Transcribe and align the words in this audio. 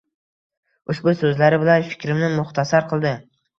Uhbu 0.93 1.13
so‘zlari 1.19 1.61
bilan 1.65 1.87
fikrimni 1.91 2.33
muxtasar 2.41 2.91
qildi. 2.97 3.15